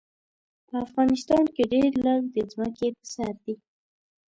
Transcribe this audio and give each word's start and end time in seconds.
په 0.67 0.75
افغانستان 0.85 1.43
کې 1.53 1.63
ډېر 1.73 1.91
لږ 2.05 2.21
د 2.35 2.37
ځمکې 2.53 2.87
په 2.97 3.05
سر 3.13 3.33
دي. 3.43 3.55